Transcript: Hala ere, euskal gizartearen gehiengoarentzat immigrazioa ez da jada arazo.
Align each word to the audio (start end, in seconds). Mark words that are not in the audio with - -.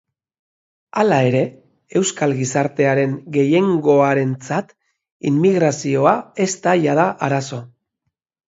Hala 1.01 1.19
ere, 1.31 1.41
euskal 1.99 2.33
gizartearen 2.39 3.13
gehiengoarentzat 3.37 4.73
immigrazioa 5.33 6.15
ez 6.47 6.53
da 6.67 6.75
jada 6.89 7.07
arazo. 7.29 7.63